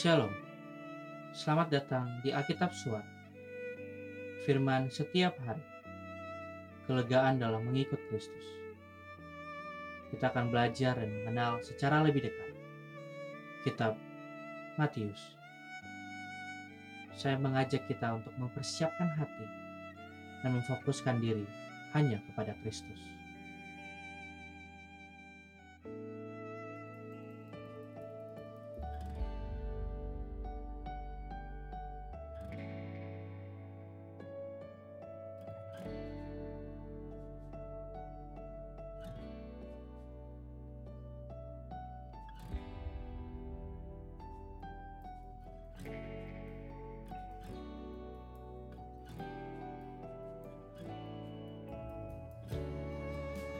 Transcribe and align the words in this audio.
Shalom. 0.00 0.32
Selamat 1.36 1.68
datang 1.68 2.08
di 2.24 2.32
Alkitab 2.32 2.72
Suara. 2.72 3.04
Firman 4.48 4.88
setiap 4.88 5.36
hari. 5.44 5.60
Kelegaan 6.88 7.36
dalam 7.36 7.68
mengikut 7.68 8.00
Kristus. 8.08 8.46
Kita 10.08 10.32
akan 10.32 10.48
belajar 10.48 10.96
dan 10.96 11.12
mengenal 11.20 11.60
secara 11.60 12.00
lebih 12.00 12.24
dekat. 12.24 12.56
Kitab 13.60 13.92
Matius. 14.80 15.20
Saya 17.12 17.36
mengajak 17.36 17.84
kita 17.84 18.16
untuk 18.16 18.32
mempersiapkan 18.40 19.20
hati 19.20 19.46
dan 20.40 20.56
memfokuskan 20.56 21.20
diri 21.20 21.44
hanya 21.92 22.24
kepada 22.24 22.56
Kristus. 22.64 23.19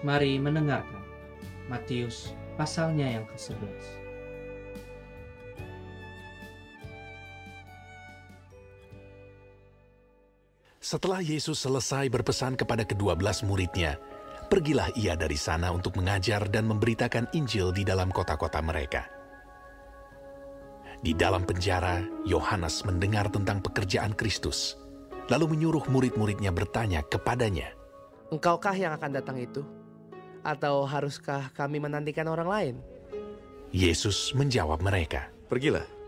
Mari 0.00 0.40
mendengarkan 0.40 1.04
Matius 1.68 2.32
pasalnya 2.56 3.20
yang 3.20 3.28
ke-11. 3.28 4.00
Setelah 10.80 11.20
Yesus 11.20 11.60
selesai 11.60 12.09
berpesan 12.09 12.57
kepada 12.57 12.88
kedua 12.88 13.12
belas 13.12 13.45
muridnya, 13.45 14.01
pergilah 14.48 14.88
ia 14.96 15.12
dari 15.20 15.37
sana 15.37 15.68
untuk 15.68 16.01
mengajar 16.01 16.48
dan 16.48 16.64
memberitakan 16.64 17.29
Injil 17.37 17.68
di 17.68 17.85
dalam 17.85 18.09
kota-kota 18.09 18.64
mereka. 18.64 19.04
Di 21.04 21.12
dalam 21.12 21.45
penjara, 21.45 22.01
Yohanes 22.24 22.88
mendengar 22.88 23.29
tentang 23.29 23.60
pekerjaan 23.60 24.16
Kristus, 24.16 24.80
lalu 25.29 25.52
menyuruh 25.52 25.85
murid-muridnya 25.92 26.57
bertanya 26.57 27.04
kepadanya, 27.04 27.76
Engkaukah 28.30 28.79
yang 28.79 28.95
akan 28.95 29.10
datang 29.10 29.37
itu? 29.42 29.79
Atau 30.41 30.88
haruskah 30.88 31.52
kami 31.52 31.80
menantikan 31.83 32.29
orang 32.29 32.49
lain? 32.49 32.74
Yesus 33.71 34.33
menjawab 34.35 34.82
mereka, 34.82 35.30
Pergilah 35.51 36.01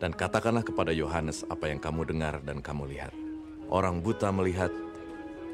dan 0.00 0.16
katakanlah 0.16 0.64
kepada 0.64 0.90
Yohanes 0.90 1.44
apa 1.52 1.68
yang 1.68 1.78
kamu 1.78 2.08
dengar 2.08 2.40
dan 2.44 2.64
kamu 2.64 2.88
lihat. 2.96 3.12
Orang 3.68 4.00
buta 4.00 4.32
melihat, 4.32 4.72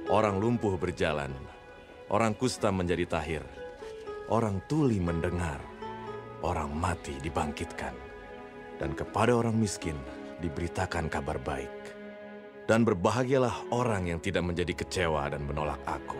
orang 0.06 0.39
lumpuh 0.39 0.78
berjalan, 0.78 1.34
orang 2.09 2.33
kusta 2.33 2.70
menjadi 2.70 3.05
tahir, 3.06 3.43
orang 4.31 4.62
tuli 4.71 5.03
mendengar, 5.03 5.59
orang 6.47 6.71
mati 6.73 7.19
dibangkitkan, 7.21 7.93
dan 8.78 8.95
kepada 8.95 9.34
orang 9.34 9.59
miskin 9.59 9.98
diberitakan 10.39 11.11
kabar 11.11 11.37
baik. 11.43 11.75
Dan 12.67 12.83
berbahagialah 12.83 13.71
orang 13.71 14.11
yang 14.11 14.19
tidak 14.19 14.43
menjadi 14.43 14.75
kecewa 14.75 15.31
dan 15.31 15.47
menolak 15.47 15.78
aku. 15.87 16.19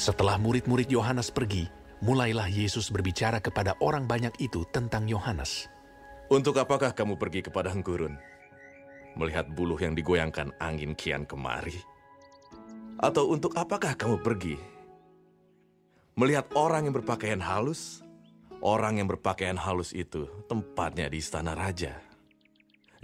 Setelah 0.00 0.40
murid-murid 0.40 0.88
Yohanes 0.88 1.28
pergi, 1.28 1.68
mulailah 2.00 2.48
Yesus 2.48 2.88
berbicara 2.88 3.36
kepada 3.36 3.76
orang 3.84 4.08
banyak 4.08 4.32
itu 4.40 4.64
tentang 4.72 5.04
Yohanes. 5.04 5.68
Untuk 6.32 6.56
apakah 6.56 6.96
kamu 6.96 7.20
pergi 7.20 7.44
ke 7.44 7.52
padang 7.52 7.84
gurun? 7.84 8.16
Melihat 9.12 9.52
buluh 9.52 9.76
yang 9.76 9.92
digoyangkan 9.92 10.56
angin 10.56 10.96
kian 10.96 11.28
kemari? 11.28 11.76
Atau 12.96 13.28
untuk 13.28 13.52
apakah 13.60 13.92
kamu 13.92 14.24
pergi? 14.24 14.56
Melihat 16.16 16.48
orang 16.56 16.88
yang 16.88 16.96
berpakaian 16.96 17.44
halus? 17.44 18.00
Orang 18.64 19.04
yang 19.04 19.08
berpakaian 19.08 19.60
halus 19.60 19.92
itu 19.92 20.24
tempatnya 20.48 21.12
di 21.12 21.20
istana 21.20 21.52
raja. 21.52 22.00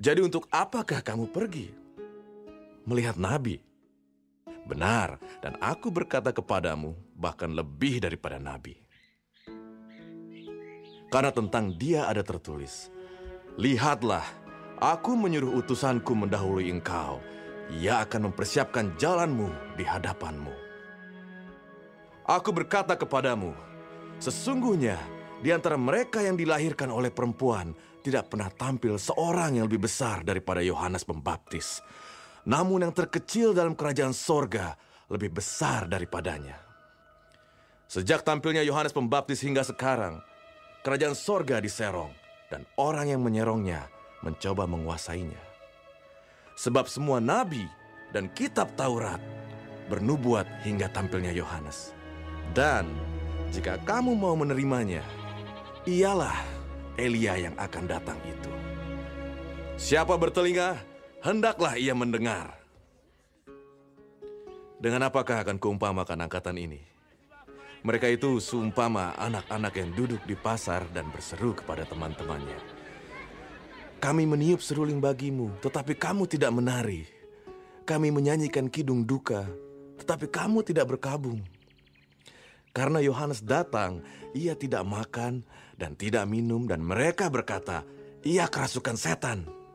Jadi 0.00 0.24
untuk 0.24 0.48
apakah 0.48 1.04
kamu 1.04 1.28
pergi? 1.28 1.68
Melihat 2.88 3.20
nabi? 3.20 3.65
Benar, 4.66 5.22
dan 5.38 5.54
aku 5.62 5.94
berkata 5.94 6.34
kepadamu, 6.34 6.98
bahkan 7.14 7.54
lebih 7.54 8.02
daripada 8.02 8.42
nabi. 8.42 8.74
Karena 11.06 11.30
tentang 11.30 11.70
dia 11.78 12.10
ada 12.10 12.26
tertulis, 12.26 12.90
Lihatlah, 13.56 14.26
aku 14.82 15.16
menyuruh 15.16 15.62
utusanku 15.62 16.12
mendahului 16.12 16.68
engkau. 16.68 17.22
Ia 17.72 18.04
akan 18.04 18.30
mempersiapkan 18.30 18.98
jalanmu 19.00 19.78
di 19.78 19.86
hadapanmu. 19.86 20.52
Aku 22.26 22.50
berkata 22.50 22.98
kepadamu, 22.98 23.54
sesungguhnya 24.18 24.98
di 25.40 25.54
antara 25.54 25.78
mereka 25.78 26.20
yang 26.20 26.34
dilahirkan 26.34 26.90
oleh 26.90 27.14
perempuan 27.14 27.70
tidak 28.02 28.28
pernah 28.30 28.50
tampil 28.50 28.98
seorang 28.98 29.56
yang 29.56 29.70
lebih 29.70 29.86
besar 29.86 30.26
daripada 30.26 30.58
Yohanes 30.58 31.06
Pembaptis. 31.06 31.80
Namun 32.46 32.86
yang 32.86 32.94
terkecil 32.94 33.50
dalam 33.50 33.74
kerajaan 33.74 34.14
sorga 34.14 34.78
lebih 35.10 35.34
besar 35.34 35.90
daripadanya. 35.90 36.54
Sejak 37.90 38.22
tampilnya 38.22 38.62
Yohanes 38.62 38.94
Pembaptis 38.94 39.42
hingga 39.42 39.66
sekarang, 39.66 40.22
kerajaan 40.86 41.18
sorga 41.18 41.58
diserong 41.58 42.14
dan 42.50 42.62
orang 42.78 43.10
yang 43.10 43.22
menyerongnya 43.22 43.90
mencoba 44.22 44.66
menguasainya. 44.66 45.38
Sebab 46.54 46.86
semua 46.86 47.18
nabi 47.18 47.66
dan 48.14 48.30
kitab 48.30 48.70
Taurat 48.78 49.18
bernubuat 49.90 50.46
hingga 50.62 50.90
tampilnya 50.90 51.34
Yohanes. 51.34 51.94
Dan 52.54 52.90
jika 53.50 53.78
kamu 53.82 54.14
mau 54.14 54.34
menerimanya, 54.38 55.02
ialah 55.86 56.34
Elia 56.98 57.38
yang 57.38 57.54
akan 57.58 57.84
datang 57.86 58.18
itu. 58.26 58.50
Siapa 59.76 60.16
bertelinga, 60.16 60.95
hendaklah 61.26 61.74
ia 61.74 61.90
mendengar. 61.90 62.54
Dengan 64.78 65.10
apakah 65.10 65.42
akan 65.42 65.58
kuumpamakan 65.58 66.22
angkatan 66.22 66.54
ini? 66.54 66.78
Mereka 67.82 68.06
itu 68.14 68.38
seumpama 68.38 69.18
anak-anak 69.18 69.74
yang 69.74 69.90
duduk 69.98 70.22
di 70.22 70.38
pasar 70.38 70.86
dan 70.94 71.10
berseru 71.10 71.50
kepada 71.50 71.82
teman-temannya. 71.82 72.78
Kami 73.98 74.22
meniup 74.22 74.62
seruling 74.62 75.02
bagimu, 75.02 75.50
tetapi 75.58 75.98
kamu 75.98 76.30
tidak 76.30 76.54
menari. 76.54 77.02
Kami 77.82 78.14
menyanyikan 78.14 78.70
kidung 78.70 79.02
duka, 79.02 79.46
tetapi 79.98 80.30
kamu 80.30 80.62
tidak 80.62 80.94
berkabung. 80.94 81.42
Karena 82.70 83.00
Yohanes 83.00 83.40
datang, 83.42 84.04
ia 84.36 84.52
tidak 84.52 84.84
makan 84.84 85.42
dan 85.74 85.96
tidak 85.96 86.28
minum, 86.28 86.68
dan 86.68 86.84
mereka 86.84 87.32
berkata, 87.32 87.82
"Ia 88.20 88.46
kerasukan 88.46 88.98
setan." 89.00 89.65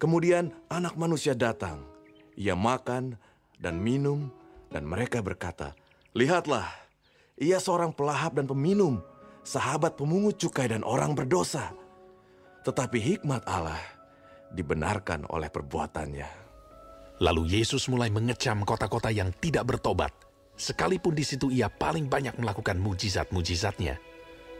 Kemudian 0.00 0.56
Anak 0.72 0.96
Manusia 0.96 1.36
datang, 1.36 1.84
ia 2.32 2.56
makan 2.56 3.20
dan 3.60 3.76
minum, 3.76 4.32
dan 4.72 4.88
mereka 4.88 5.20
berkata, 5.20 5.76
"Lihatlah, 6.16 6.72
ia 7.36 7.60
seorang 7.60 7.92
pelahap 7.92 8.40
dan 8.40 8.48
peminum, 8.48 9.04
sahabat 9.44 10.00
pemungut 10.00 10.40
cukai 10.40 10.72
dan 10.72 10.88
orang 10.88 11.12
berdosa." 11.12 11.76
Tetapi 12.64 12.96
hikmat 12.96 13.44
Allah 13.44 13.76
dibenarkan 14.56 15.28
oleh 15.28 15.52
perbuatannya. 15.52 16.28
Lalu 17.20 17.60
Yesus 17.60 17.84
mulai 17.92 18.08
mengecam 18.08 18.64
kota-kota 18.64 19.12
yang 19.12 19.36
tidak 19.36 19.68
bertobat, 19.68 20.16
sekalipun 20.56 21.12
di 21.12 21.28
situ 21.28 21.52
ia 21.52 21.68
paling 21.68 22.08
banyak 22.08 22.40
melakukan 22.40 22.80
mujizat-mujizatnya. 22.80 24.00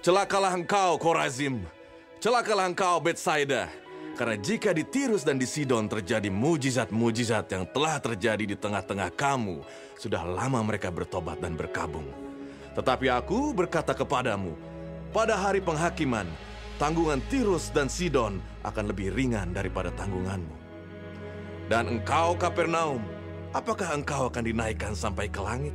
Celakalah 0.04 0.52
engkau, 0.52 1.00
Korazim. 1.00 1.64
Celakalah 2.20 2.68
engkau, 2.68 3.00
Betsaida. 3.00 3.72
Karena 4.18 4.36
jika 4.36 4.74
di 4.76 4.84
Tirus 4.84 5.24
dan 5.24 5.40
di 5.40 5.48
Sidon 5.48 5.88
terjadi 5.88 6.28
mujizat-mujizat 6.28 7.46
yang 7.52 7.64
telah 7.70 7.96
terjadi 8.02 8.44
di 8.44 8.56
tengah-tengah 8.58 9.10
kamu, 9.16 9.64
sudah 9.96 10.22
lama 10.26 10.60
mereka 10.60 10.92
bertobat 10.92 11.40
dan 11.40 11.56
berkabung. 11.56 12.06
Tetapi 12.76 13.10
aku 13.10 13.56
berkata 13.56 13.96
kepadamu, 13.96 14.54
pada 15.10 15.34
hari 15.34 15.58
penghakiman, 15.58 16.28
tanggungan 16.78 17.18
Tirus 17.32 17.72
dan 17.74 17.90
Sidon 17.90 18.38
akan 18.62 18.84
lebih 18.92 19.10
ringan 19.10 19.50
daripada 19.50 19.90
tanggunganmu. 19.94 20.54
Dan 21.70 21.86
engkau, 21.98 22.34
Kapernaum, 22.34 23.02
apakah 23.54 23.94
engkau 23.94 24.26
akan 24.26 24.42
dinaikkan 24.42 24.94
sampai 24.94 25.30
ke 25.30 25.38
langit? 25.38 25.74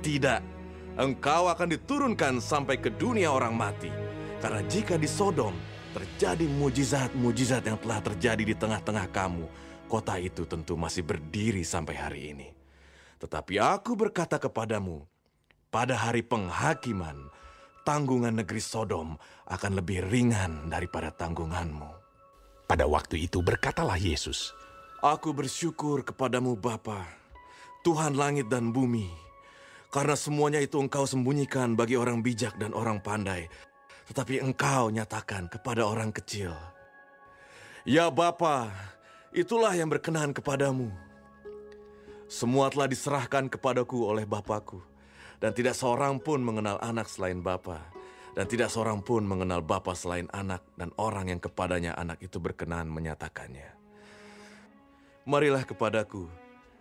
Tidak, 0.00 0.40
engkau 0.96 1.48
akan 1.48 1.68
diturunkan 1.72 2.40
sampai 2.40 2.80
ke 2.80 2.92
dunia 2.92 3.32
orang 3.32 3.52
mati. 3.56 3.92
Karena 4.40 4.60
jika 4.68 5.00
di 5.00 5.08
Sodom 5.08 5.73
terjadi 5.94 6.50
mujizat-mujizat 6.50 7.62
yang 7.70 7.78
telah 7.78 8.02
terjadi 8.02 8.42
di 8.42 8.54
tengah-tengah 8.58 9.06
kamu, 9.14 9.46
kota 9.86 10.18
itu 10.18 10.42
tentu 10.42 10.74
masih 10.74 11.06
berdiri 11.06 11.62
sampai 11.62 11.94
hari 11.94 12.20
ini. 12.34 12.48
Tetapi 13.22 13.62
aku 13.62 13.94
berkata 13.94 14.42
kepadamu, 14.42 15.06
pada 15.70 15.94
hari 15.94 16.26
penghakiman, 16.26 17.30
tanggungan 17.86 18.42
negeri 18.42 18.58
Sodom 18.58 19.14
akan 19.46 19.72
lebih 19.78 20.02
ringan 20.10 20.66
daripada 20.66 21.14
tanggunganmu. 21.14 21.90
Pada 22.66 22.90
waktu 22.90 23.30
itu 23.30 23.38
berkatalah 23.44 23.96
Yesus, 23.96 24.50
Aku 25.04 25.36
bersyukur 25.36 26.00
kepadamu 26.00 26.56
Bapa, 26.56 27.04
Tuhan 27.84 28.16
langit 28.16 28.48
dan 28.48 28.72
bumi, 28.72 29.12
karena 29.92 30.16
semuanya 30.16 30.58
itu 30.64 30.80
engkau 30.80 31.04
sembunyikan 31.04 31.76
bagi 31.76 31.94
orang 31.94 32.24
bijak 32.24 32.56
dan 32.56 32.72
orang 32.72 33.04
pandai, 33.04 33.46
tetapi 34.08 34.40
engkau 34.40 34.92
nyatakan 34.92 35.48
kepada 35.48 35.88
orang 35.88 36.12
kecil. 36.12 36.52
Ya 37.84 38.08
Bapa, 38.08 38.72
itulah 39.32 39.72
yang 39.76 39.92
berkenan 39.92 40.32
kepadamu. 40.32 40.88
Semua 42.24 42.72
telah 42.72 42.88
diserahkan 42.88 43.52
kepadaku 43.52 44.08
oleh 44.08 44.24
Bapakku, 44.24 44.80
dan 45.40 45.52
tidak 45.52 45.76
seorang 45.76 46.16
pun 46.16 46.40
mengenal 46.40 46.80
anak 46.80 47.04
selain 47.08 47.44
Bapa, 47.44 47.84
dan 48.32 48.48
tidak 48.48 48.72
seorang 48.72 49.04
pun 49.04 49.22
mengenal 49.22 49.60
Bapa 49.60 49.92
selain 49.92 50.26
anak 50.32 50.64
dan 50.80 50.90
orang 50.96 51.28
yang 51.28 51.40
kepadanya 51.40 51.92
anak 51.94 52.18
itu 52.24 52.40
berkenan 52.40 52.88
menyatakannya. 52.88 53.76
Marilah 55.24 55.64
kepadaku, 55.64 56.28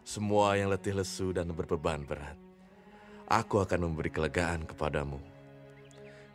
semua 0.04 0.60
yang 0.60 0.68
letih 0.72 0.96
lesu 0.96 1.32
dan 1.32 1.48
berbeban 1.52 2.04
berat. 2.04 2.36
Aku 3.28 3.64
akan 3.64 3.88
memberi 3.88 4.12
kelegaan 4.12 4.68
kepadamu. 4.68 5.33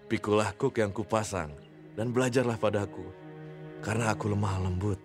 Pikulah 0.09 0.57
kuk 0.57 0.81
yang 0.81 0.89
kupasang 0.89 1.53
dan 1.93 2.17
belajarlah 2.17 2.57
padaku, 2.57 3.05
karena 3.85 4.17
aku 4.17 4.33
lemah 4.33 4.57
lembut 4.65 4.97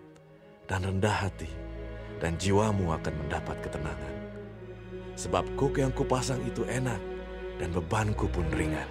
dan 0.64 0.80
rendah 0.80 1.28
hati, 1.28 1.52
dan 2.24 2.40
jiwamu 2.40 2.88
akan 2.88 3.12
mendapat 3.12 3.52
ketenangan. 3.60 4.14
Sebab 5.12 5.44
kuk 5.60 5.76
yang 5.76 5.92
kupasang 5.92 6.40
itu 6.48 6.64
enak, 6.64 6.96
dan 7.60 7.68
bebanku 7.76 8.32
pun 8.32 8.48
ringan. 8.56 8.88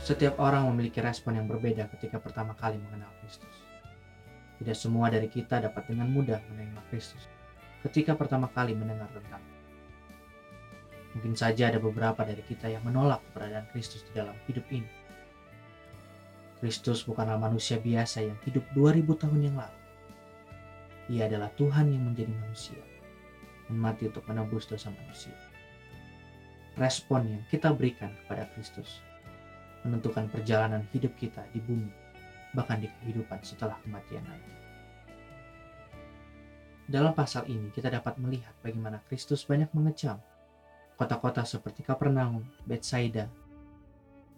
Setiap 0.00 0.40
orang 0.40 0.64
memiliki 0.72 1.04
respon 1.04 1.36
yang 1.36 1.44
berbeda 1.44 1.92
ketika 1.92 2.16
pertama 2.24 2.56
kali 2.56 2.80
mengenal 2.80 3.12
Kristus. 3.20 3.52
Tidak 4.56 4.72
semua 4.72 5.12
dari 5.12 5.28
kita 5.28 5.60
dapat 5.60 5.92
dengan 5.92 6.08
mudah 6.08 6.40
menerima 6.48 6.88
Kristus 6.88 7.28
ketika 7.84 8.16
pertama 8.16 8.48
kali 8.48 8.72
mendengar 8.72 9.12
tentang. 9.12 9.59
Mungkin 11.16 11.34
saja 11.34 11.70
ada 11.70 11.82
beberapa 11.82 12.22
dari 12.22 12.42
kita 12.46 12.70
yang 12.70 12.86
menolak 12.86 13.18
keberadaan 13.30 13.66
Kristus 13.74 14.06
di 14.06 14.12
dalam 14.14 14.36
hidup 14.46 14.62
ini. 14.70 14.86
Kristus 16.62 17.02
bukanlah 17.02 17.40
manusia 17.40 17.80
biasa 17.80 18.22
yang 18.22 18.38
hidup 18.44 18.62
2000 18.76 19.22
tahun 19.26 19.40
yang 19.50 19.56
lalu. 19.56 19.80
Ia 21.10 21.26
adalah 21.26 21.50
Tuhan 21.58 21.90
yang 21.90 22.04
menjadi 22.12 22.30
manusia 22.30 22.78
dan 23.66 23.76
mati 23.80 24.06
untuk 24.06 24.22
menebus 24.30 24.70
dosa 24.70 24.92
manusia. 24.94 25.34
Respon 26.78 27.26
yang 27.26 27.42
kita 27.50 27.74
berikan 27.74 28.14
kepada 28.22 28.46
Kristus 28.54 29.02
menentukan 29.82 30.30
perjalanan 30.30 30.86
hidup 30.94 31.16
kita 31.18 31.42
di 31.50 31.58
bumi 31.58 31.90
bahkan 32.54 32.82
di 32.82 32.90
kehidupan 33.02 33.40
setelah 33.46 33.78
kematian 33.86 34.22
nanti. 34.26 34.52
Dalam 36.90 37.14
pasal 37.14 37.46
ini 37.46 37.70
kita 37.70 37.86
dapat 37.86 38.18
melihat 38.18 38.50
bagaimana 38.66 38.98
Kristus 39.06 39.46
banyak 39.46 39.70
mengecam 39.70 40.18
kota-kota 41.00 41.48
seperti 41.48 41.80
Kapernaum, 41.80 42.44
Bethsaida, 42.68 43.32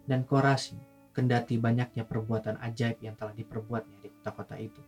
dan 0.07 0.23
Korasin 0.23 0.79
kendati 1.11 1.59
banyaknya 1.59 2.07
perbuatan 2.07 2.63
ajaib 2.63 3.03
yang 3.03 3.19
telah 3.19 3.35
diperbuatnya 3.35 3.99
di 3.99 4.09
kota-kota 4.15 4.55
itu. 4.63 4.79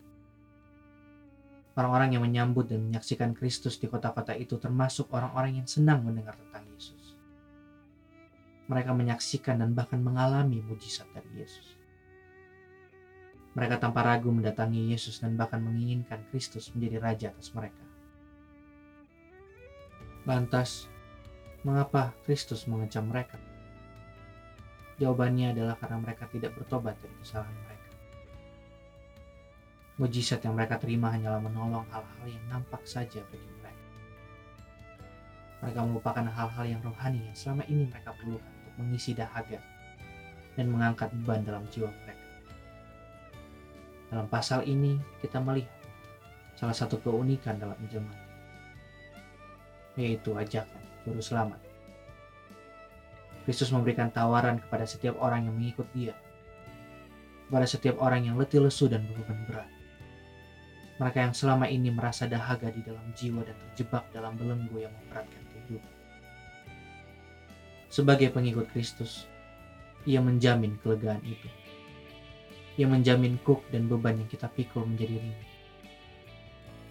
Orang-orang 1.74 2.14
yang 2.14 2.22
menyambut 2.22 2.70
dan 2.70 2.86
menyaksikan 2.86 3.34
Kristus 3.34 3.82
di 3.82 3.90
kota-kota 3.90 4.30
itu 4.38 4.54
termasuk 4.62 5.10
orang-orang 5.10 5.58
yang 5.58 5.66
senang 5.66 6.06
mendengar 6.06 6.38
tentang 6.38 6.62
Yesus. 6.70 7.18
Mereka 8.70 8.94
menyaksikan 8.94 9.58
dan 9.58 9.74
bahkan 9.74 9.98
mengalami 9.98 10.62
mujizat 10.62 11.10
dari 11.10 11.42
Yesus. 11.42 11.74
Mereka 13.58 13.82
tanpa 13.82 14.06
ragu 14.06 14.30
mendatangi 14.30 14.94
Yesus 14.94 15.18
dan 15.18 15.34
bahkan 15.34 15.58
menginginkan 15.58 16.22
Kristus 16.30 16.70
menjadi 16.70 17.02
raja 17.02 17.26
atas 17.34 17.50
mereka. 17.50 17.82
Lantas, 20.24 20.88
mengapa 21.64 22.12
Kristus 22.28 22.68
mengecam 22.68 23.08
mereka? 23.08 23.40
Jawabannya 25.00 25.56
adalah 25.56 25.74
karena 25.80 25.98
mereka 25.98 26.28
tidak 26.30 26.54
bertobat 26.54 26.94
dari 27.00 27.16
kesalahan 27.18 27.56
mereka. 27.66 27.88
Mujizat 29.98 30.40
yang 30.44 30.54
mereka 30.54 30.78
terima 30.78 31.10
hanyalah 31.10 31.40
menolong 31.42 31.82
hal-hal 31.90 32.26
yang 32.28 32.44
nampak 32.46 32.84
saja 32.84 33.24
bagi 33.32 33.50
mereka. 33.58 33.84
Mereka 35.64 35.80
melupakan 35.88 36.24
hal-hal 36.28 36.64
yang 36.68 36.80
rohani 36.84 37.32
yang 37.32 37.36
selama 37.36 37.64
ini 37.66 37.88
mereka 37.88 38.12
perlukan 38.12 38.52
untuk 38.60 38.74
mengisi 38.78 39.16
dahaga 39.16 39.58
dan 40.54 40.66
mengangkat 40.70 41.10
beban 41.10 41.42
dalam 41.42 41.64
jiwa 41.72 41.90
mereka. 41.90 42.26
Dalam 44.12 44.26
pasal 44.30 44.62
ini 44.68 45.00
kita 45.18 45.42
melihat 45.42 45.72
salah 46.54 46.76
satu 46.76 47.02
keunikan 47.02 47.58
dalam 47.58 47.74
Injil 47.82 48.04
Matius, 48.04 48.38
yaitu 49.98 50.30
ajakan 50.38 50.83
juru 51.04 51.20
selamat. 51.20 51.60
Kristus 53.44 53.68
memberikan 53.68 54.08
tawaran 54.08 54.56
kepada 54.56 54.88
setiap 54.88 55.20
orang 55.20 55.44
yang 55.44 55.54
mengikut 55.54 55.84
dia, 55.92 56.16
kepada 57.46 57.68
setiap 57.68 58.00
orang 58.00 58.24
yang 58.24 58.40
letih 58.40 58.64
lesu 58.64 58.88
dan 58.88 59.04
beban 59.04 59.36
berat. 59.44 59.68
Mereka 60.96 61.18
yang 61.28 61.34
selama 61.36 61.68
ini 61.68 61.92
merasa 61.92 62.24
dahaga 62.24 62.72
di 62.72 62.80
dalam 62.80 63.04
jiwa 63.12 63.44
dan 63.44 63.56
terjebak 63.68 64.08
dalam 64.16 64.32
belenggu 64.40 64.80
yang 64.80 64.94
memberatkan 65.04 65.42
kehidupan. 65.52 65.94
Sebagai 67.92 68.32
pengikut 68.32 68.72
Kristus, 68.72 69.28
ia 70.08 70.24
menjamin 70.24 70.80
kelegaan 70.80 71.20
itu 71.22 71.48
yang 72.74 72.90
menjamin 72.90 73.38
kuk 73.46 73.62
dan 73.70 73.86
beban 73.86 74.18
yang 74.18 74.26
kita 74.26 74.50
pikul 74.50 74.82
menjadi 74.82 75.14
ringan. 75.22 75.46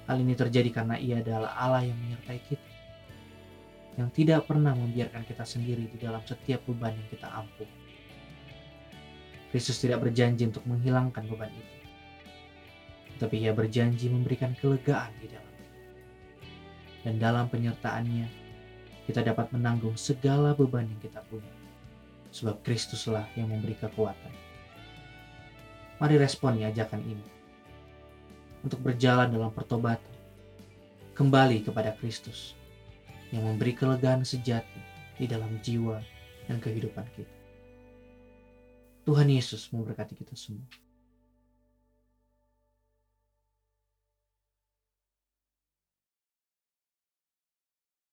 Hal 0.08 0.18
ini 0.20 0.36
terjadi 0.36 0.70
karena 0.72 0.96
ia 1.00 1.20
adalah 1.20 1.56
Allah 1.60 1.84
yang 1.88 1.98
menyertai 2.00 2.40
kita, 2.48 2.73
yang 3.94 4.10
tidak 4.10 4.50
pernah 4.50 4.74
membiarkan 4.74 5.22
kita 5.22 5.46
sendiri 5.46 5.86
di 5.86 5.98
dalam 6.02 6.22
setiap 6.26 6.66
beban 6.66 6.98
yang 6.98 7.10
kita 7.14 7.30
ampuh. 7.30 7.70
Kristus 9.54 9.78
tidak 9.78 10.02
berjanji 10.02 10.50
untuk 10.50 10.66
menghilangkan 10.66 11.30
beban 11.30 11.54
itu, 11.54 11.78
tetapi 13.14 13.38
ia 13.38 13.54
berjanji 13.54 14.10
memberikan 14.10 14.58
kelegaan 14.58 15.14
di 15.22 15.30
dalamnya. 15.30 15.70
Dan 17.06 17.14
dalam 17.22 17.46
penyertaannya, 17.54 18.26
kita 19.06 19.22
dapat 19.22 19.54
menanggung 19.54 19.94
segala 19.94 20.58
beban 20.58 20.90
yang 20.90 20.98
kita 20.98 21.22
punya, 21.30 21.54
sebab 22.34 22.66
Kristuslah 22.66 23.30
yang 23.38 23.54
memberi 23.54 23.78
kekuatan. 23.78 24.34
Mari 26.02 26.18
responi 26.18 26.66
ajakan 26.66 27.06
ini 27.06 27.28
untuk 28.66 28.82
berjalan 28.82 29.30
dalam 29.30 29.54
pertobatan, 29.54 30.18
kembali 31.14 31.62
kepada 31.62 31.94
Kristus 31.94 32.58
yang 33.34 33.50
memberi 33.50 33.74
kelegaan 33.74 34.22
sejati 34.22 34.78
di 35.18 35.26
dalam 35.26 35.58
jiwa 35.66 35.98
dan 36.46 36.62
kehidupan 36.62 37.10
kita. 37.18 37.36
Tuhan 39.04 39.28
Yesus 39.28 39.74
memberkati 39.74 40.14
kita 40.14 40.38
semua. 40.38 40.64